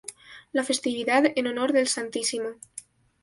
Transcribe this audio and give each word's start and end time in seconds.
La 0.51 0.63
festividad 0.63 1.25
en 1.35 1.45
honor 1.45 1.73
del 1.73 1.87
Stmo. 1.87 2.55